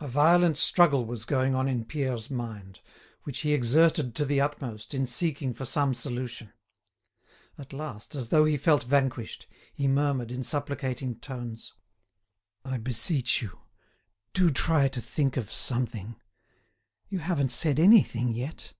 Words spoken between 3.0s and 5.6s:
which he exerted to the utmost in seeking